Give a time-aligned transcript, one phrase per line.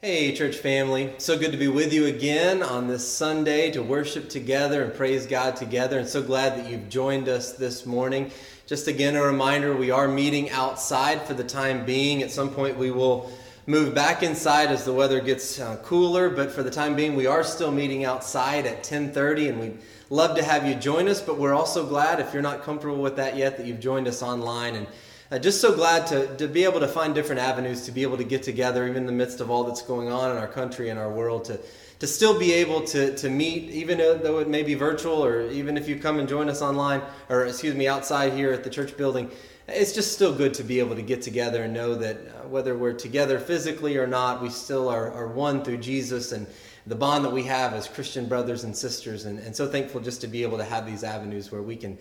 [0.00, 1.12] Hey, church family.
[1.18, 5.26] So good to be with you again on this Sunday to worship together and praise
[5.26, 5.98] God together.
[5.98, 8.30] And so glad that you've joined us this morning.
[8.64, 12.22] Just again, a reminder we are meeting outside for the time being.
[12.22, 13.32] At some point, we will
[13.66, 17.26] move back inside as the weather gets uh, cooler, but for the time being, we
[17.26, 19.78] are still meeting outside at 10:30 and we'd
[20.10, 23.16] love to have you join us, but we're also glad if you're not comfortable with
[23.16, 24.86] that yet that you've joined us online and
[25.30, 28.16] uh, just so glad to, to be able to find different avenues to be able
[28.16, 30.88] to get together, even in the midst of all that's going on in our country
[30.88, 31.60] and our world, to,
[31.98, 35.76] to still be able to, to meet, even though it may be virtual, or even
[35.76, 38.96] if you come and join us online, or excuse me, outside here at the church
[38.96, 39.30] building.
[39.66, 42.74] It's just still good to be able to get together and know that uh, whether
[42.74, 46.46] we're together physically or not, we still are, are one through Jesus and
[46.86, 49.26] the bond that we have as Christian brothers and sisters.
[49.26, 51.98] And, and so thankful just to be able to have these avenues where we can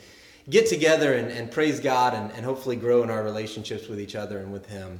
[0.49, 4.15] get together and, and praise God and, and hopefully grow in our relationships with each
[4.15, 4.99] other and with Him.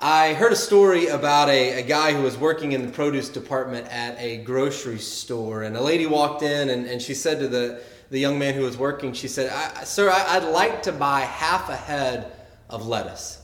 [0.00, 3.86] I heard a story about a, a guy who was working in the produce department
[3.88, 7.82] at a grocery store, and a lady walked in and, and she said to the,
[8.08, 11.20] the young man who was working, she said, I, Sir, I, I'd like to buy
[11.20, 12.32] half a head
[12.70, 13.42] of lettuce.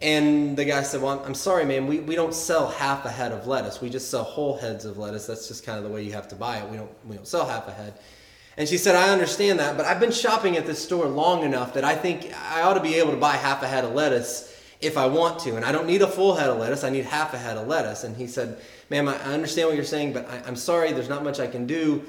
[0.00, 3.32] And the guy said, Well, I'm sorry, man, we, we don't sell half a head
[3.32, 3.82] of lettuce.
[3.82, 5.26] We just sell whole heads of lettuce.
[5.26, 6.70] That's just kind of the way you have to buy it.
[6.70, 7.94] We don't, we don't sell half a head.
[8.60, 11.72] And she said, I understand that, but I've been shopping at this store long enough
[11.72, 14.54] that I think I ought to be able to buy half a head of lettuce
[14.82, 15.56] if I want to.
[15.56, 17.66] And I don't need a full head of lettuce, I need half a head of
[17.66, 18.04] lettuce.
[18.04, 21.24] And he said, Ma'am, I understand what you're saying, but I, am sorry, there's not
[21.24, 22.04] much I can do.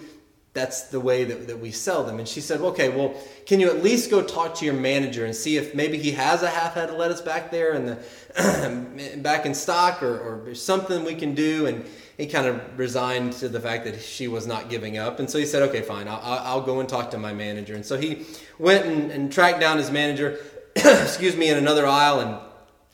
[0.52, 2.19] That's the way that, that we sell them.
[2.19, 3.13] And she said, Okay, well,
[3.45, 6.44] can you at least go talk to your manager and see if maybe he has
[6.44, 11.05] a half head of lettuce back there and the back in stock or, or something
[11.05, 11.67] we can do?
[11.67, 11.85] And
[12.22, 15.19] he kind of resigned to the fact that she was not giving up.
[15.19, 17.73] And so he said, okay, fine, I'll, I'll go and talk to my manager.
[17.73, 18.28] And so he
[18.59, 20.38] went and, and tracked down his manager,
[20.75, 22.19] excuse me, in another aisle.
[22.19, 22.38] And,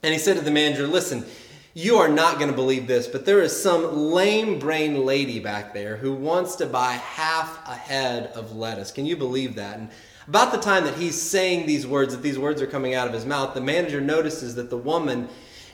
[0.02, 1.25] and he said to the manager, listen,
[1.73, 5.73] you are not going to believe this, but there is some lame brain lady back
[5.73, 8.91] there who wants to buy half a head of lettuce.
[8.91, 9.78] Can you believe that?
[9.78, 9.89] And
[10.30, 13.13] about the time that he's saying these words, that these words are coming out of
[13.13, 15.28] his mouth, the manager notices that the woman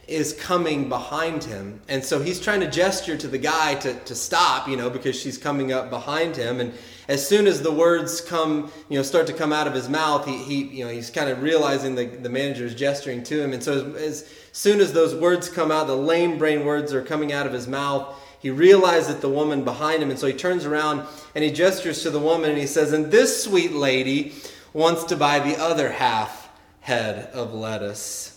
[0.07, 1.79] is coming behind him.
[1.87, 5.17] And so he's trying to gesture to the guy to, to stop, you know, because
[5.19, 6.59] she's coming up behind him.
[6.59, 6.73] And
[7.07, 10.25] as soon as the words come, you know, start to come out of his mouth,
[10.25, 13.53] he, he you know, he's kind of realizing the, the manager is gesturing to him.
[13.53, 17.01] And so as, as soon as those words come out, the lame brain words are
[17.01, 20.09] coming out of his mouth, he realizes that the woman behind him.
[20.09, 23.09] And so he turns around and he gestures to the woman and he says, and
[23.09, 24.33] this sweet lady
[24.73, 26.49] wants to buy the other half
[26.81, 28.32] head of lettuce.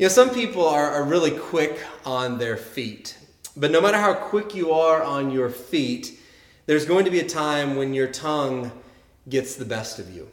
[0.00, 3.18] You know, some people are, are really quick on their feet.
[3.54, 6.18] But no matter how quick you are on your feet,
[6.64, 8.72] there's going to be a time when your tongue
[9.28, 10.26] gets the best of you.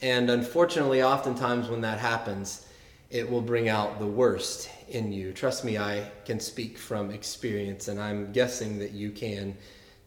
[0.00, 2.66] And unfortunately, oftentimes when that happens,
[3.10, 5.34] it will bring out the worst in you.
[5.34, 9.54] Trust me, I can speak from experience, and I'm guessing that you can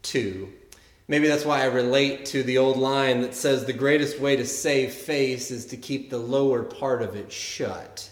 [0.02, 0.52] too.
[1.08, 4.48] Maybe that's why I relate to the old line that says the greatest way to
[4.48, 8.10] save face is to keep the lower part of it shut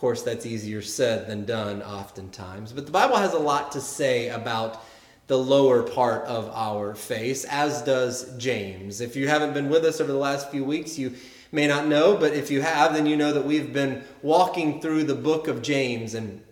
[0.00, 2.72] course, that's easier said than done oftentimes.
[2.72, 4.82] But the Bible has a lot to say about
[5.26, 9.02] the lower part of our face, as does James.
[9.02, 11.12] If you haven't been with us over the last few weeks, you
[11.52, 15.04] may not know, but if you have, then you know that we've been walking through
[15.04, 16.42] the book of James and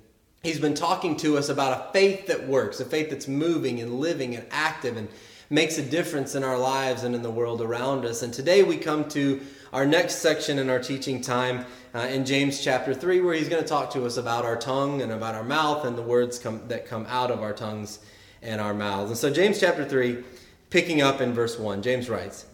[0.42, 3.98] he's been talking to us about a faith that works, a faith that's moving and
[3.98, 5.08] living and active and
[5.48, 8.22] makes a difference in our lives and in the world around us.
[8.22, 9.40] And today we come to
[9.72, 13.62] our next section in our teaching time uh, in James chapter 3, where he's going
[13.62, 16.66] to talk to us about our tongue and about our mouth and the words come,
[16.68, 18.00] that come out of our tongues
[18.42, 19.10] and our mouths.
[19.10, 20.22] And so, James chapter 3,
[20.70, 22.46] picking up in verse 1, James writes,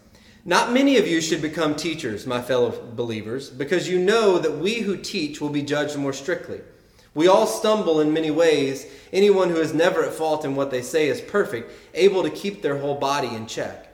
[0.45, 4.81] Not many of you should become teachers, my fellow believers, because you know that we
[4.81, 6.61] who teach will be judged more strictly.
[7.15, 8.87] We all stumble in many ways.
[9.13, 12.61] Anyone who is never at fault in what they say is perfect, able to keep
[12.61, 13.94] their whole body in check.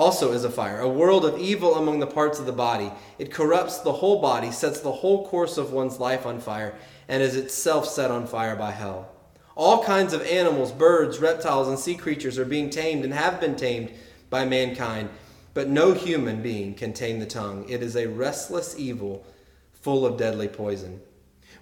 [0.00, 2.90] also is a fire, a world of evil among the parts of the body.
[3.18, 6.74] It corrupts the whole body, sets the whole course of one's life on fire,
[7.06, 9.10] and is itself set on fire by hell.
[9.54, 13.56] All kinds of animals, birds, reptiles, and sea creatures are being tamed and have been
[13.56, 13.92] tamed
[14.30, 15.10] by mankind,
[15.52, 17.68] but no human being can tame the tongue.
[17.68, 19.26] It is a restless evil
[19.72, 21.02] full of deadly poison.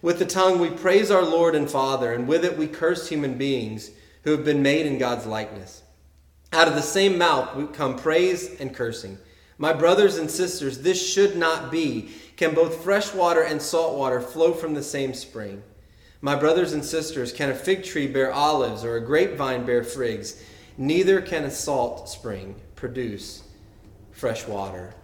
[0.00, 3.36] With the tongue we praise our Lord and Father, and with it we curse human
[3.36, 3.90] beings
[4.22, 5.82] who have been made in God's likeness.
[6.52, 9.18] Out of the same mouth come praise and cursing.
[9.58, 12.10] My brothers and sisters, this should not be.
[12.36, 15.62] Can both fresh water and salt water flow from the same spring?
[16.20, 20.42] My brothers and sisters, can a fig tree bear olives or a grapevine bear figs?
[20.76, 23.42] Neither can a salt spring produce
[24.12, 24.94] fresh water.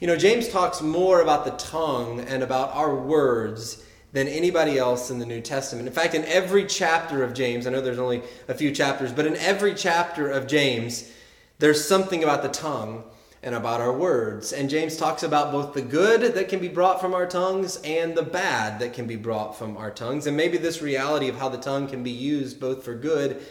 [0.00, 5.10] You know, James talks more about the tongue and about our words than anybody else
[5.10, 5.86] in the New Testament.
[5.86, 9.26] In fact, in every chapter of James, I know there's only a few chapters, but
[9.26, 11.10] in every chapter of James,
[11.58, 13.04] there's something about the tongue
[13.42, 14.52] and about our words.
[14.52, 18.14] And James talks about both the good that can be brought from our tongues and
[18.14, 20.26] the bad that can be brought from our tongues.
[20.26, 23.42] And maybe this reality of how the tongue can be used both for good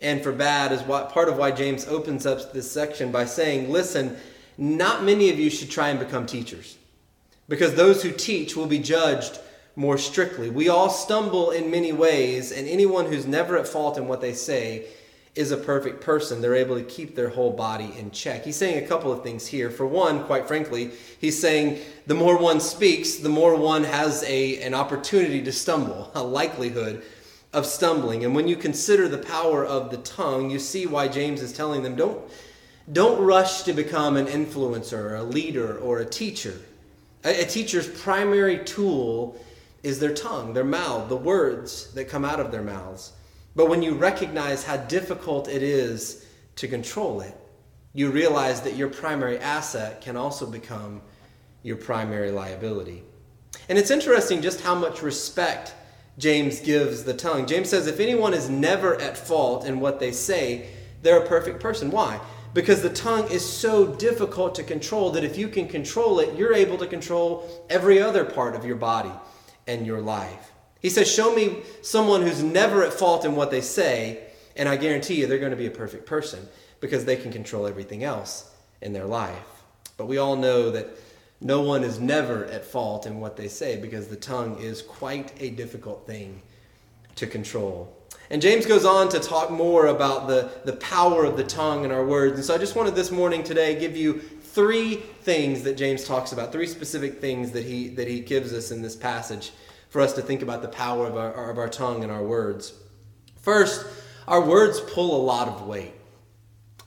[0.00, 3.70] and for bad is what part of why James opens up this section by saying,
[3.70, 4.16] "Listen,
[4.58, 6.76] not many of you should try and become teachers,
[7.48, 9.38] because those who teach will be judged
[9.74, 10.50] more strictly.
[10.50, 14.34] We all stumble in many ways, and anyone who's never at fault in what they
[14.34, 14.86] say
[15.34, 16.42] is a perfect person.
[16.42, 18.44] They're able to keep their whole body in check.
[18.44, 19.70] He's saying a couple of things here.
[19.70, 24.60] For one, quite frankly, he's saying the more one speaks, the more one has a,
[24.62, 27.02] an opportunity to stumble, a likelihood
[27.54, 28.24] of stumbling.
[28.24, 31.82] And when you consider the power of the tongue, you see why James is telling
[31.82, 32.20] them don't,
[32.92, 36.60] don't rush to become an influencer, a leader, or a teacher.
[37.24, 39.38] A, a teacher's primary tool
[39.82, 43.12] is their tongue, their mouth, the words that come out of their mouths.
[43.54, 46.26] But when you recognize how difficult it is
[46.56, 47.36] to control it,
[47.92, 51.02] you realize that your primary asset can also become
[51.62, 53.02] your primary liability.
[53.68, 55.74] And it's interesting just how much respect
[56.16, 57.46] James gives the tongue.
[57.46, 60.70] James says if anyone is never at fault in what they say,
[61.02, 61.90] they're a perfect person.
[61.90, 62.20] Why?
[62.54, 66.54] Because the tongue is so difficult to control that if you can control it, you're
[66.54, 69.12] able to control every other part of your body
[69.66, 70.52] and your life.
[70.80, 74.24] He says, Show me someone who's never at fault in what they say,
[74.56, 76.48] and I guarantee you they're going to be a perfect person
[76.80, 78.50] because they can control everything else
[78.80, 79.62] in their life.
[79.96, 80.88] But we all know that
[81.40, 85.32] no one is never at fault in what they say because the tongue is quite
[85.40, 86.42] a difficult thing
[87.16, 87.96] to control.
[88.30, 91.92] And James goes on to talk more about the, the power of the tongue and
[91.92, 92.36] our words.
[92.36, 96.32] And so I just wanted this morning today give you three things that James talks
[96.32, 99.52] about, three specific things that he, that he gives us in this passage
[99.88, 102.74] for us to think about the power of our, of our tongue and our words.
[103.40, 103.86] First,
[104.28, 105.94] our words pull a lot of weight.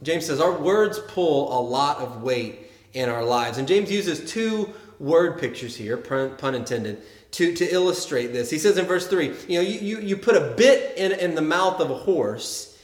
[0.03, 3.57] James says our words pull a lot of weight in our lives.
[3.57, 7.01] And James uses two word pictures here, pun, intended,
[7.31, 8.51] to, to illustrate this.
[8.51, 11.33] He says in verse 3, you know, you, you, you put a bit in, in
[11.33, 12.79] the mouth of a horse,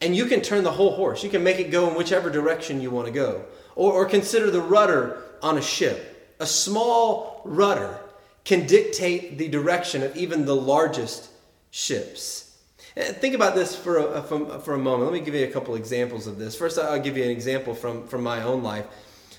[0.00, 1.22] and you can turn the whole horse.
[1.22, 3.44] You can make it go in whichever direction you want to go.
[3.76, 6.36] Or, or consider the rudder on a ship.
[6.40, 7.98] A small rudder
[8.44, 11.30] can dictate the direction of even the largest
[11.70, 12.56] ships.
[12.96, 15.10] And think about this for a, for, for a moment.
[15.10, 16.54] Let me give you a couple examples of this.
[16.54, 18.86] First, I'll give you an example from, from my own life.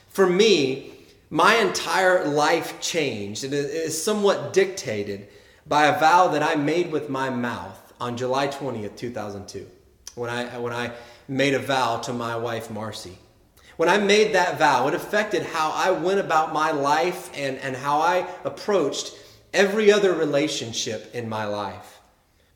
[0.10, 0.94] For me,
[1.30, 3.44] my entire life changed.
[3.44, 5.30] It is somewhat dictated
[5.66, 9.66] by a vow that I made with my mouth on July 20th, 2002,
[10.16, 10.92] when I, when I
[11.28, 13.18] made a vow to my wife, Marcy.
[13.78, 17.76] When I made that vow, it affected how I went about my life and, and
[17.76, 19.14] how I approached
[19.54, 22.00] every other relationship in my life.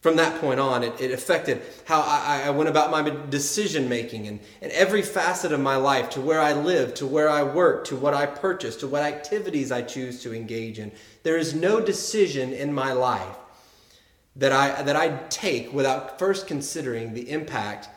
[0.01, 4.27] From that point on, it, it affected how I, I went about my decision making
[4.27, 7.83] and, and every facet of my life to where I live, to where I work,
[7.87, 10.93] to what I purchase, to what activities I choose to engage in.
[11.23, 13.35] There is no decision in my life
[14.37, 17.89] that I, that I take without first considering the impact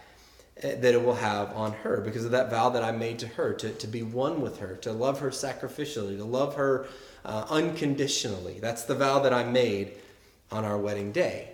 [0.63, 3.53] that it will have on her because of that vow that I made to her
[3.55, 6.87] to, to be one with her, to love her sacrificially, to love her
[7.25, 8.59] uh, unconditionally.
[8.61, 9.93] That's the vow that I made
[10.51, 11.49] on our wedding day.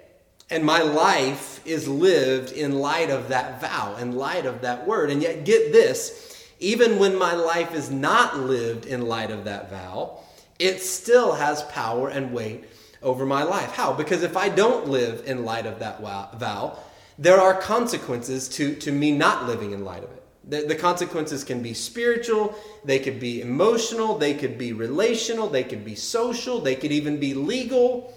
[0.50, 5.10] And my life is lived in light of that vow, in light of that word.
[5.10, 6.28] And yet, get this
[6.60, 10.18] even when my life is not lived in light of that vow,
[10.58, 12.64] it still has power and weight
[13.02, 13.72] over my life.
[13.72, 13.92] How?
[13.92, 16.78] Because if I don't live in light of that vow,
[17.18, 20.24] there are consequences to, to me not living in light of it.
[20.44, 25.64] The, the consequences can be spiritual, they could be emotional, they could be relational, they
[25.64, 28.14] could be social, they could even be legal.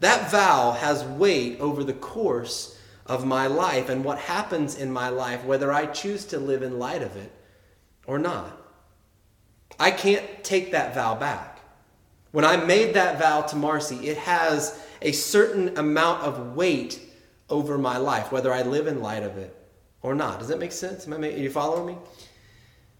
[0.00, 5.08] That vow has weight over the course of my life and what happens in my
[5.08, 7.32] life, whether I choose to live in light of it
[8.06, 8.56] or not.
[9.78, 11.60] I can't take that vow back.
[12.32, 17.00] When I made that vow to Marcy, it has a certain amount of weight
[17.48, 19.54] over my life, whether I live in light of it
[20.02, 20.38] or not.
[20.38, 21.06] Does that make sense?
[21.06, 21.96] Am I, are you following me?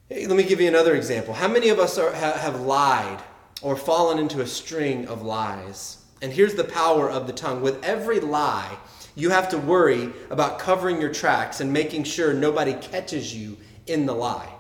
[0.09, 1.35] Hey, let me give you another example.
[1.35, 3.21] How many of us are, have lied
[3.63, 6.05] or fallen into a string of lies?
[6.23, 7.61] And here's the power of the tongue.
[7.61, 8.79] With every lie
[9.19, 14.05] You have to worry about covering your tracks and making sure nobody catches you in
[14.05, 14.53] the lie.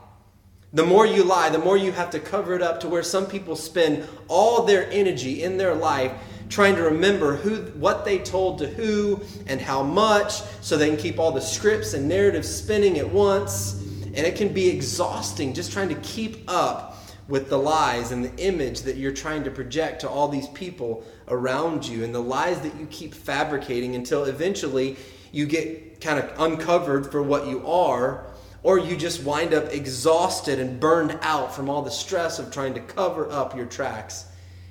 [0.72, 3.26] The more you lie, the more you have to cover it up to where some
[3.26, 6.12] people spend all their energy in their life
[6.48, 10.96] trying to remember who what they told to who and how much so they can
[10.96, 13.82] keep all the scripts and narratives spinning at once.
[14.04, 16.96] And it can be exhausting just trying to keep up
[17.28, 21.04] with the lies and the image that you're trying to project to all these people
[21.28, 24.96] around you and the lies that you keep fabricating until eventually
[25.32, 30.58] you get kind of uncovered for what you are or you just wind up exhausted
[30.58, 34.26] and burned out from all the stress of trying to cover up your tracks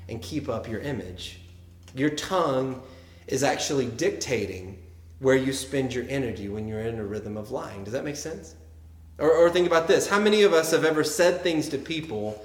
[0.09, 1.39] and keep up your image.
[1.95, 2.81] Your tongue
[3.27, 4.77] is actually dictating
[5.19, 7.83] where you spend your energy when you're in a rhythm of lying.
[7.83, 8.55] Does that make sense?
[9.17, 12.43] Or, or think about this how many of us have ever said things to people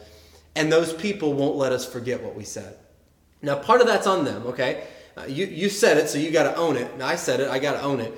[0.54, 2.76] and those people won't let us forget what we said?
[3.42, 4.84] Now, part of that's on them, okay?
[5.16, 6.90] Uh, you, you said it, so you got to own it.
[7.00, 8.16] I said it, I got to own it.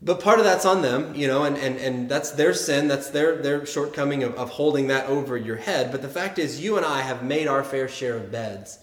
[0.00, 3.10] But part of that's on them, you know, and, and, and that's their sin, that's
[3.10, 5.92] their, their shortcoming of, of holding that over your head.
[5.92, 8.78] But the fact is, you and I have made our fair share of beds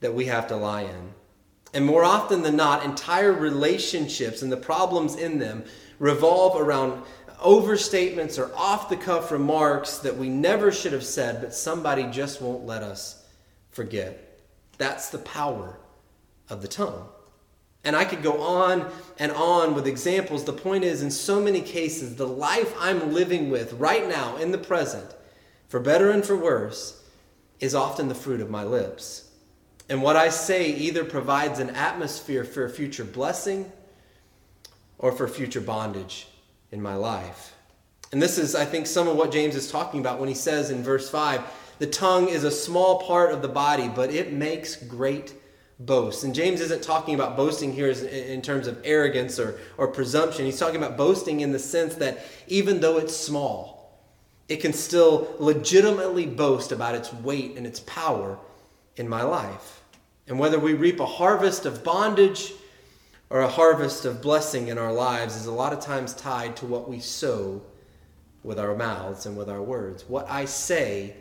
[0.00, 1.14] that we have to lie in.
[1.72, 5.64] And more often than not, entire relationships and the problems in them
[5.98, 7.02] revolve around
[7.38, 12.42] overstatements or off the cuff remarks that we never should have said, but somebody just
[12.42, 13.24] won't let us
[13.70, 14.40] forget.
[14.78, 15.78] That's the power
[16.48, 17.06] of the tongue.
[17.84, 20.44] And I could go on and on with examples.
[20.44, 24.50] The point is, in so many cases, the life I'm living with right now in
[24.50, 25.14] the present,
[25.68, 27.02] for better and for worse,
[27.58, 29.29] is often the fruit of my lips.
[29.90, 33.70] And what I say either provides an atmosphere for a future blessing
[34.98, 36.28] or for future bondage
[36.70, 37.56] in my life.
[38.12, 40.70] And this is, I think, some of what James is talking about when he says
[40.70, 41.42] in verse 5
[41.80, 45.32] the tongue is a small part of the body, but it makes great
[45.78, 46.24] boasts.
[46.24, 50.44] And James isn't talking about boasting here in terms of arrogance or, or presumption.
[50.44, 53.98] He's talking about boasting in the sense that even though it's small,
[54.46, 58.38] it can still legitimately boast about its weight and its power
[58.96, 59.79] in my life.
[60.30, 62.52] And whether we reap a harvest of bondage
[63.30, 66.66] or a harvest of blessing in our lives is a lot of times tied to
[66.66, 67.60] what we sow
[68.44, 70.04] with our mouths and with our words.
[70.06, 71.16] What I say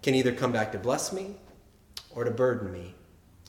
[0.00, 1.34] can either come back to bless me
[2.14, 2.94] or to burden me.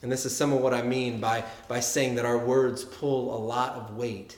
[0.02, 3.34] And this is some of what I mean by, by saying that our words pull
[3.34, 4.36] a lot of weight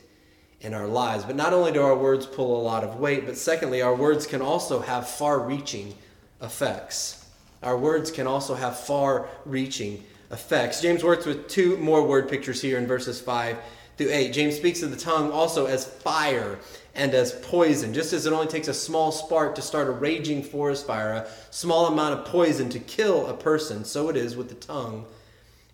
[0.61, 1.25] in our lives.
[1.25, 4.25] But not only do our words pull a lot of weight, but secondly, our words
[4.25, 5.93] can also have far reaching
[6.41, 7.25] effects.
[7.61, 10.81] Our words can also have far reaching effects.
[10.81, 13.57] James works with two more word pictures here in verses 5
[13.97, 14.33] through 8.
[14.33, 16.59] James speaks of the tongue also as fire
[16.95, 17.93] and as poison.
[17.93, 21.27] Just as it only takes a small spark to start a raging forest fire, a
[21.51, 25.05] small amount of poison to kill a person, so it is with the tongue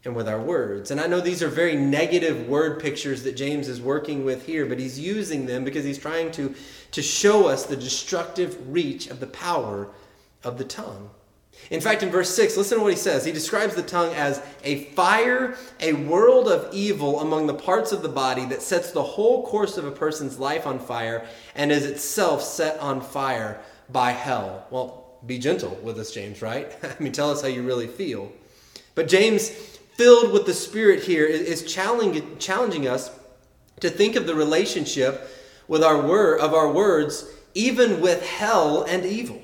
[0.06, 0.92] and with our words.
[0.92, 4.66] And I know these are very negative word pictures that James is working with here,
[4.66, 6.56] but he's using them because he's trying to,
[6.92, 9.90] to show us the destructive reach of the power
[10.44, 11.10] of the tongue.
[11.70, 13.24] In fact, in verse 6, listen to what he says.
[13.24, 18.02] He describes the tongue as a fire, a world of evil among the parts of
[18.02, 21.86] the body that sets the whole course of a person's life on fire and is
[21.86, 24.66] itself set on fire by hell.
[24.72, 26.76] Well, be gentle with us, James, right?
[26.84, 28.32] I mean, tell us how you really feel.
[28.96, 33.12] But James, filled with the Spirit here, is challenging, us
[33.80, 35.30] to think of the relationship
[35.68, 39.42] with our word, of our words, even with hell and evil.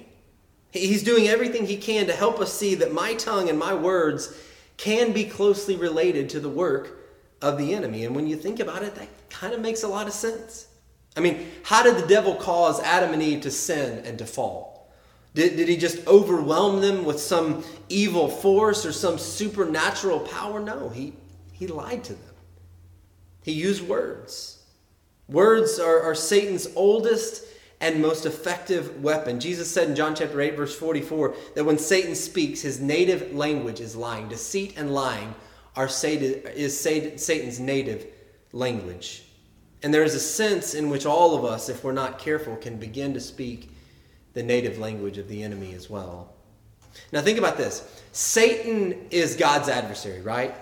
[0.76, 4.38] He's doing everything he can to help us see that my tongue and my words
[4.78, 6.98] can be closely related to the work
[7.42, 8.06] of the enemy.
[8.06, 10.68] And when you think about it, that kind of makes a lot of sense.
[11.16, 14.92] I mean, how did the devil cause Adam and Eve to sin and to fall?
[15.34, 20.60] Did, did he just overwhelm them with some evil force or some supernatural power?
[20.60, 21.14] No, he,
[21.52, 22.34] he lied to them.
[23.44, 24.64] He used words.
[25.28, 27.45] Words are, are Satan's oldest
[27.82, 29.40] and most effective weapon.
[29.40, 33.82] Jesus said in John chapter 8, verse 44, that when Satan speaks, his native language
[33.82, 34.28] is lying.
[34.28, 35.36] Deceit and lying
[35.76, 38.08] are is Satan's native
[38.54, 39.24] language.
[39.84, 42.78] And there is a sense in which all of us, if we're not careful, can
[42.78, 43.70] begin to speak
[44.34, 46.34] the native language of the enemy as well.
[47.12, 50.56] Now, think about this Satan is God's adversary, right?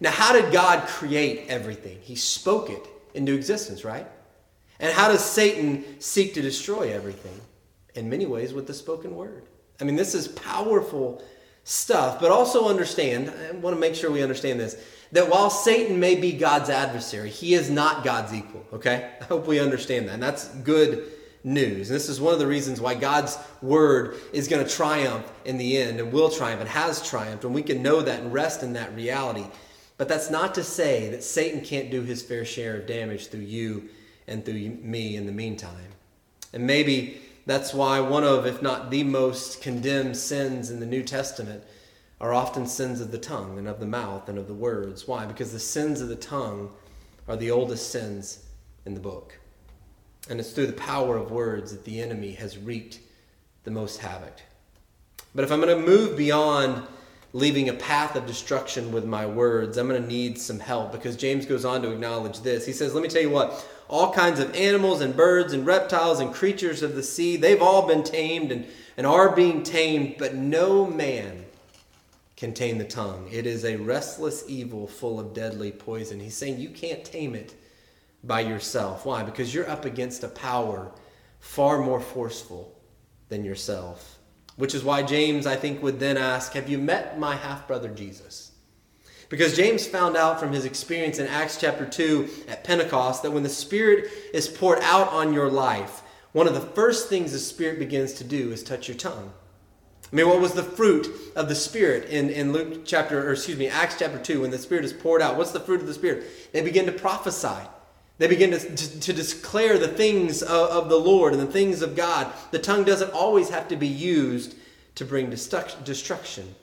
[0.00, 1.98] Now, how did God create everything?
[2.00, 4.06] He spoke it into existence, right?
[4.82, 7.40] And how does Satan seek to destroy everything?
[7.94, 9.44] In many ways, with the spoken word.
[9.80, 11.22] I mean, this is powerful
[11.64, 14.76] stuff, but also understand, I want to make sure we understand this,
[15.12, 19.12] that while Satan may be God's adversary, he is not God's equal, okay?
[19.20, 20.14] I hope we understand that.
[20.14, 21.12] And that's good
[21.44, 21.90] news.
[21.90, 25.58] And this is one of the reasons why God's word is going to triumph in
[25.58, 27.44] the end and will triumph and has triumphed.
[27.44, 29.44] And we can know that and rest in that reality
[30.02, 33.42] But that's not to say that Satan can't do his fair share of damage through
[33.42, 33.88] you
[34.26, 35.92] and through me in the meantime.
[36.52, 41.02] And maybe that's why one of, if not the most condemned sins in the New
[41.02, 41.64] Testament
[42.20, 45.08] are often sins of the tongue and of the mouth and of the words.
[45.08, 45.26] Why?
[45.26, 46.70] Because the sins of the tongue
[47.26, 48.44] are the oldest sins
[48.86, 49.38] in the book.
[50.30, 53.00] And it's through the power of words that the enemy has wreaked
[53.64, 54.40] the most havoc.
[55.34, 56.86] But if I'm going to move beyond
[57.32, 61.16] leaving a path of destruction with my words, I'm going to need some help because
[61.16, 62.66] James goes on to acknowledge this.
[62.66, 66.18] He says, Let me tell you what, all kinds of animals and birds and reptiles
[66.18, 70.34] and creatures of the sea, they've all been tamed and, and are being tamed, but
[70.34, 71.44] no man
[72.36, 73.28] can tame the tongue.
[73.30, 76.20] It is a restless evil full of deadly poison.
[76.20, 77.54] He's saying you can't tame it
[78.24, 79.04] by yourself.
[79.04, 79.22] Why?
[79.24, 80.90] Because you're up against a power
[81.40, 82.74] far more forceful
[83.28, 84.18] than yourself.
[84.56, 87.90] Which is why James, I think, would then ask, Have you met my half brother
[87.90, 88.51] Jesus?
[89.32, 93.42] Because James found out from his experience in Acts chapter 2 at Pentecost that when
[93.42, 97.78] the Spirit is poured out on your life, one of the first things the Spirit
[97.78, 99.32] begins to do is touch your tongue.
[100.12, 103.56] I mean, what was the fruit of the Spirit in, in Luke chapter, or excuse
[103.56, 105.38] me, Acts chapter 2, when the Spirit is poured out?
[105.38, 106.52] What's the fruit of the Spirit?
[106.52, 107.66] They begin to prophesy.
[108.18, 111.80] They begin to, to, to declare the things of, of, the Lord and the things
[111.80, 112.30] of God.
[112.50, 114.56] The tongue doesn't always have to be used
[114.96, 116.54] to bring destruction.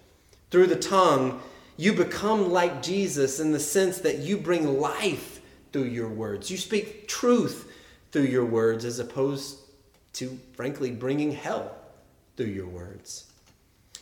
[0.51, 1.41] Through the tongue,
[1.79, 5.39] you become like Jesus in the sense that you bring life
[5.71, 6.51] through your words.
[6.51, 7.71] You speak truth
[8.11, 9.59] through your words as opposed
[10.15, 11.73] to, frankly, bringing hell
[12.35, 13.31] through your words.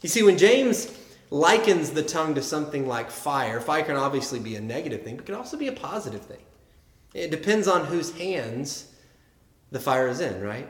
[0.02, 0.92] You see, when James
[1.30, 5.28] likens the tongue to something like fire, fire can obviously be a negative thing, but
[5.28, 6.42] can also be a positive thing.
[7.14, 8.92] It depends on whose hands
[9.72, 10.68] the fire is in, right?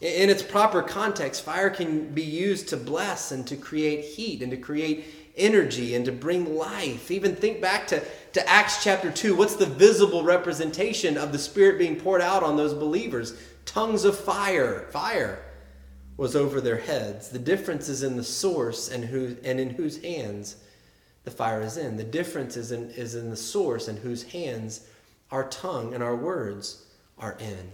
[0.00, 4.52] In its proper context, fire can be used to bless and to create heat and
[4.52, 5.04] to create
[5.36, 7.10] energy and to bring life.
[7.10, 9.34] Even think back to, to Acts chapter 2.
[9.34, 13.36] What's the visible representation of the Spirit being poured out on those believers?
[13.64, 14.88] Tongues of fire.
[14.90, 15.42] Fire
[16.16, 17.30] was over their heads.
[17.30, 20.56] The difference is in the source and, who, and in whose hands
[21.24, 21.96] the fire is in.
[21.96, 24.86] The difference is in, is in the source and whose hands
[25.30, 26.84] our tongue and our words
[27.18, 27.72] are in.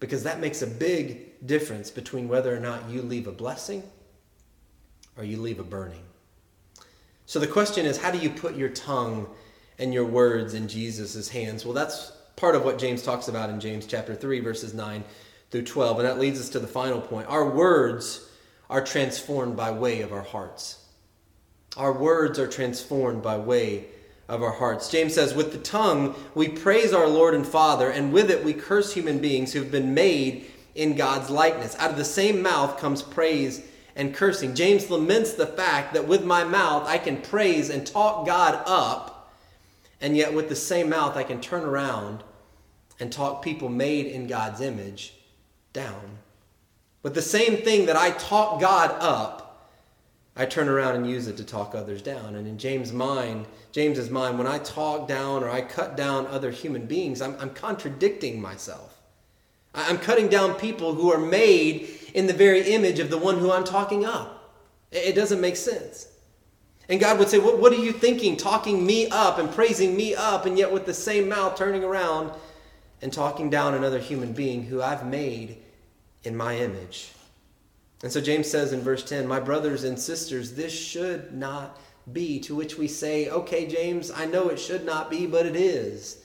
[0.00, 3.82] Because that makes a big difference between whether or not you leave a blessing
[5.16, 6.02] or you leave a burning.
[7.34, 9.26] So the question is how do you put your tongue
[9.80, 11.64] and your words in Jesus' hands?
[11.64, 15.02] Well, that's part of what James talks about in James chapter 3, verses 9
[15.50, 15.98] through 12.
[15.98, 17.28] And that leads us to the final point.
[17.28, 18.30] Our words
[18.70, 20.84] are transformed by way of our hearts.
[21.76, 23.86] Our words are transformed by way
[24.28, 24.88] of our hearts.
[24.88, 28.52] James says, With the tongue we praise our Lord and Father, and with it we
[28.52, 31.74] curse human beings who've been made in God's likeness.
[31.80, 34.54] Out of the same mouth comes praise and cursing.
[34.54, 39.32] James laments the fact that with my mouth I can praise and talk God up,
[40.00, 42.22] and yet with the same mouth I can turn around
[43.00, 45.14] and talk people made in God's image
[45.72, 46.18] down.
[47.02, 49.70] But the same thing that I talk God up,
[50.36, 52.34] I turn around and use it to talk others down.
[52.34, 56.50] And in James' mind, James's mind, when I talk down or I cut down other
[56.50, 59.00] human beings, I'm, I'm contradicting myself.
[59.74, 63.52] I'm cutting down people who are made in the very image of the one who
[63.52, 64.54] I'm talking up.
[64.90, 66.08] It doesn't make sense.
[66.88, 70.14] And God would say, what, what are you thinking, talking me up and praising me
[70.14, 72.32] up, and yet with the same mouth turning around
[73.02, 75.58] and talking down another human being who I've made
[76.22, 77.12] in my image.
[78.02, 81.80] And so James says in verse 10, My brothers and sisters, this should not
[82.12, 82.38] be.
[82.40, 86.18] To which we say, Okay, James, I know it should not be, but it is.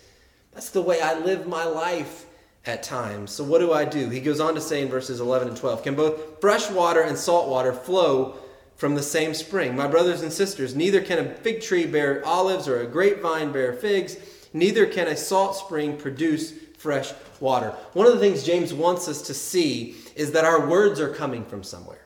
[0.52, 2.26] That's the way I live my life
[2.70, 3.32] at times.
[3.32, 4.10] So what do I do?
[4.10, 7.18] He goes on to say in verses 11 and 12 Can both fresh water and
[7.18, 8.38] salt water flow
[8.76, 9.76] from the same spring?
[9.76, 13.74] My brothers and sisters, neither can a fig tree bear olives or a grapevine bear
[13.74, 14.18] figs,
[14.54, 17.72] neither can a salt spring produce fresh water.
[17.94, 21.44] One of the things James wants us to see is that our words are coming
[21.44, 22.06] from somewhere.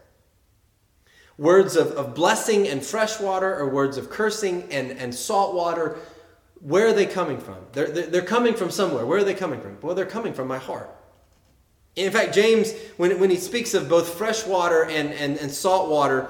[1.38, 5.98] Words of, of blessing and fresh water, or words of cursing and, and salt water.
[6.64, 7.58] Where are they coming from?
[7.74, 9.06] They're, they're coming from somewhere.
[9.06, 9.78] Where are they coming from?
[9.82, 10.90] Well, they're coming from my heart.
[11.98, 15.90] In fact, James, when, when he speaks of both fresh water and, and, and salt
[15.90, 16.30] water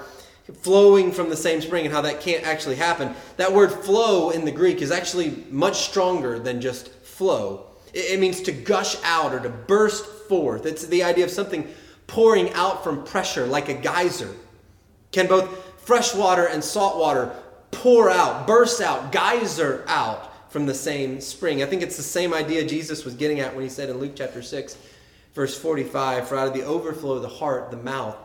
[0.62, 4.44] flowing from the same spring and how that can't actually happen, that word flow in
[4.44, 7.68] the Greek is actually much stronger than just flow.
[7.94, 10.66] It means to gush out or to burst forth.
[10.66, 11.72] It's the idea of something
[12.08, 14.34] pouring out from pressure like a geyser.
[15.12, 17.32] Can both fresh water and salt water
[17.74, 21.62] pour out, burst out, geyser out from the same spring?
[21.62, 24.14] I think it's the same idea Jesus was getting at when he said in Luke
[24.16, 24.78] chapter 6,
[25.34, 28.18] verse 45 For out of the overflow of the heart, the mouth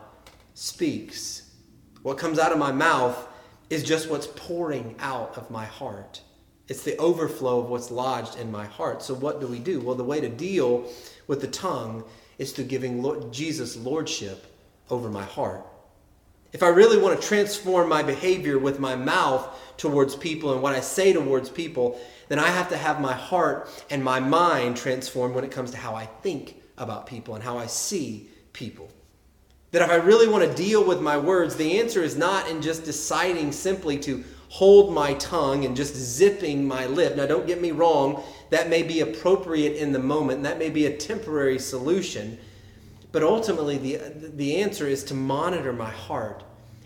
[0.53, 1.51] speaks.
[2.01, 3.27] What comes out of my mouth
[3.69, 6.21] is just what's pouring out of my heart.
[6.67, 9.01] It's the overflow of what's lodged in my heart.
[9.01, 9.81] So, what do we do?
[9.81, 10.87] Well, the way to deal
[11.27, 12.03] with the tongue
[12.37, 14.45] is through giving Lord, Jesus lordship
[14.89, 15.65] over my heart.
[16.51, 20.73] If I really want to transform my behavior with my mouth towards people and what
[20.73, 25.35] I say towards people, then I have to have my heart and my mind transformed
[25.35, 28.89] when it comes to how I think about people and how I see people.
[29.71, 32.61] That if I really want to deal with my words, the answer is not in
[32.61, 37.15] just deciding simply to hold my tongue and just zipping my lip.
[37.15, 40.71] Now, don't get me wrong, that may be appropriate in the moment, and that may
[40.71, 42.39] be a temporary solution.
[43.11, 43.97] But ultimately, the,
[44.35, 46.43] the answer is to monitor my heart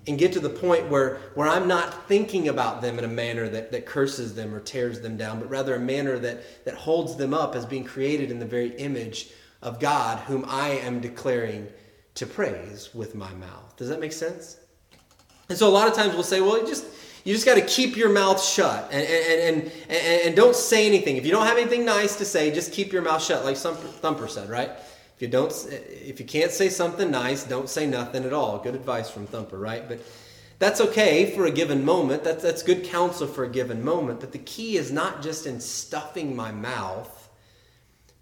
[0.08, 3.48] and get to the point where, where I'm not thinking about them in a manner
[3.50, 7.16] that, that curses them or tears them down, but rather a manner that, that holds
[7.16, 9.30] them up as being created in the very image
[9.62, 11.68] of God, whom I am declaring
[12.16, 13.76] to praise with my mouth.
[13.78, 14.58] Does that make sense?
[15.50, 16.86] And so a lot of times we'll say, well, you just
[17.24, 20.86] you just got to keep your mouth shut and, and, and, and, and don't say
[20.86, 21.16] anything.
[21.16, 24.28] If you don't have anything nice to say, just keep your mouth shut, like Thumper
[24.28, 24.72] said, right?
[25.24, 28.58] You don't, if you can't say something nice, don't say nothing at all.
[28.58, 29.88] Good advice from Thumper, right?
[29.88, 30.02] But
[30.60, 32.26] that's okay for a given moment.
[32.26, 34.20] That's, that's good counsel for a given moment.
[34.20, 37.30] But the key is not just in stuffing my mouth,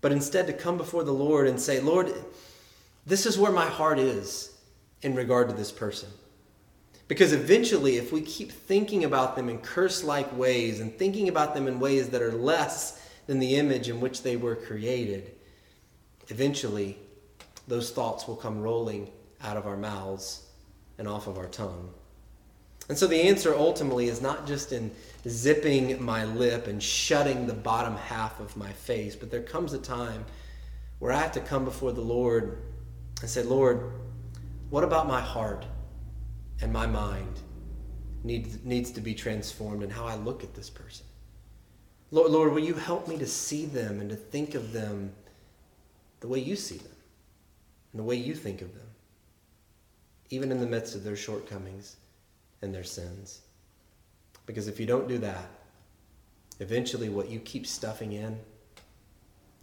[0.02, 2.14] but instead to come before the Lord and say, Lord,
[3.08, 4.56] this is where my heart is
[5.02, 6.10] in regard to this person.
[7.08, 11.56] Because eventually, if we keep thinking about them in curse like ways and thinking about
[11.56, 15.32] them in ways that are less than the image in which they were created,
[16.32, 16.98] eventually
[17.68, 20.48] those thoughts will come rolling out of our mouths
[20.98, 21.92] and off of our tongue.
[22.90, 24.92] And so the answer ultimately is not just in
[25.28, 29.78] zipping my lip and shutting the bottom half of my face, but there comes a
[29.78, 30.26] time
[31.00, 32.64] where I have to come before the Lord
[33.22, 33.92] and say, Lord,
[34.70, 35.66] what about my heart?
[36.62, 37.40] and my mind
[38.24, 41.06] needs, needs to be transformed in how I look at this person.
[42.12, 45.14] Lord, Lord, will you help me to see them and to think of them
[46.22, 46.96] the way you see them
[47.92, 48.88] and the way you think of them,
[50.30, 51.98] even in the midst of their shortcomings
[52.62, 53.42] and their sins?
[54.46, 55.50] Because if you don't do that,
[56.60, 58.38] eventually what you keep stuffing in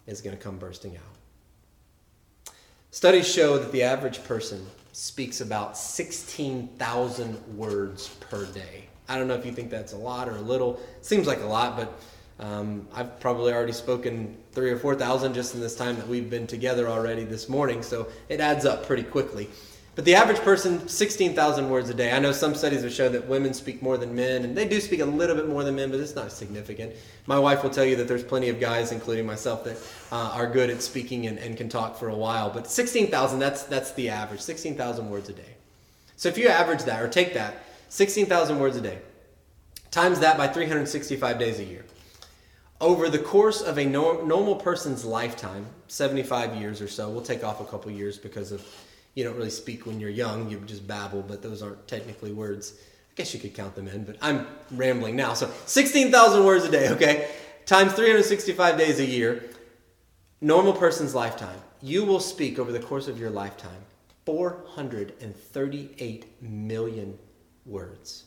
[0.07, 2.53] is going to come bursting out.
[2.91, 8.87] Studies show that the average person speaks about 16,000 words per day.
[9.09, 10.81] I don't know if you think that's a lot or a little.
[11.03, 12.01] Seems like a lot, but
[12.41, 16.47] um, I've probably already spoken three or 4,000 just in this time that we've been
[16.47, 19.49] together already this morning, so it adds up pretty quickly.
[19.97, 22.13] But the average person, 16,000 words a day.
[22.13, 24.81] I know some studies have shown that women speak more than men, and they do
[24.81, 26.95] speak a little bit more than men, but it's not significant.
[27.27, 29.77] My wife will tell you that there's plenty of guys, including myself, that
[30.13, 32.49] uh, are good at speaking and, and can talk for a while.
[32.49, 35.57] But 16,000, that's, that's the average, 16,000 words a day.
[36.15, 38.99] So if you average that, or take that, 16,000 words a day,
[39.91, 41.85] times that by 365 days a year.
[42.81, 47.61] Over the course of a normal person's lifetime, 75 years or so, we'll take off
[47.61, 48.65] a couple years because of
[49.15, 52.75] you don't really speak when you're young, you just babble, but those aren't technically words.
[53.11, 55.35] I guess you could count them in, but I'm rambling now.
[55.35, 57.29] So 16,000 words a day, okay?
[57.67, 59.51] Times 365 days a year,
[60.41, 61.59] normal person's lifetime.
[61.83, 63.81] You will speak over the course of your lifetime
[64.25, 67.19] 438 million
[67.67, 68.23] words.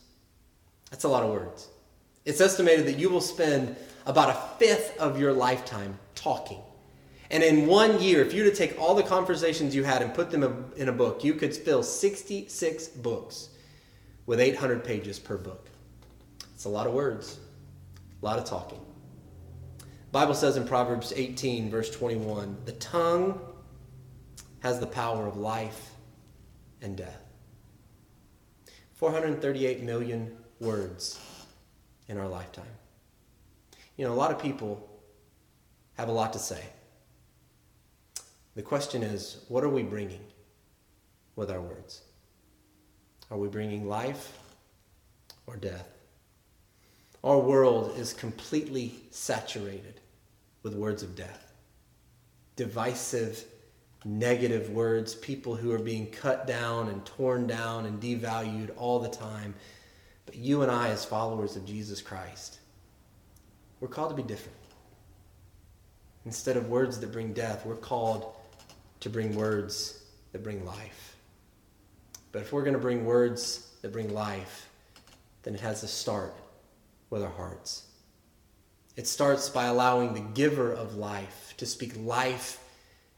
[0.90, 1.68] That's a lot of words.
[2.26, 6.60] It's estimated that you will spend about a fifth of your lifetime talking.
[7.30, 10.12] And in one year, if you were to take all the conversations you had and
[10.12, 13.48] put them in a book, you could fill 66 books
[14.26, 15.68] with 800 pages per book.
[16.54, 17.38] It's a lot of words,
[18.20, 18.80] a lot of talking.
[19.78, 23.40] The Bible says in Proverbs 18, verse 21, the tongue
[24.60, 25.92] has the power of life
[26.82, 27.22] and death.
[28.94, 31.18] 438 million words
[32.08, 32.64] in our lifetime.
[33.96, 34.88] You know, a lot of people
[35.94, 36.62] have a lot to say.
[38.54, 40.24] The question is, what are we bringing
[41.36, 42.02] with our words?
[43.30, 44.38] Are we bringing life
[45.46, 45.88] or death?
[47.24, 50.00] Our world is completely saturated
[50.62, 51.52] with words of death.
[52.56, 53.44] Divisive,
[54.04, 59.08] negative words, people who are being cut down and torn down and devalued all the
[59.08, 59.54] time.
[60.26, 62.58] But you and I, as followers of Jesus Christ,
[63.82, 64.56] we're called to be different.
[66.24, 68.32] Instead of words that bring death, we're called
[69.00, 71.16] to bring words that bring life.
[72.30, 74.68] But if we're going to bring words that bring life,
[75.42, 76.32] then it has to start
[77.10, 77.88] with our hearts.
[78.94, 82.62] It starts by allowing the giver of life to speak life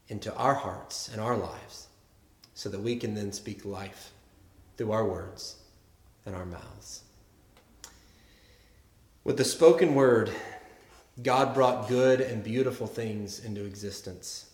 [0.07, 1.89] into our hearts and our lives
[2.55, 4.13] so that we can then speak life
[4.77, 5.57] through our words
[6.25, 7.03] and our mouths.
[9.23, 10.31] With the spoken word,
[11.21, 14.49] God brought good and beautiful things into existence.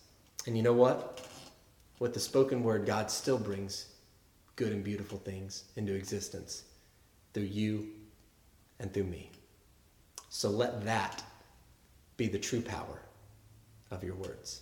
[0.45, 1.27] And you know what?
[1.99, 3.87] With the spoken word, God still brings
[4.55, 6.63] good and beautiful things into existence
[7.33, 7.87] through you
[8.79, 9.31] and through me.
[10.29, 11.23] So let that
[12.17, 13.01] be the true power
[13.89, 14.61] of your words.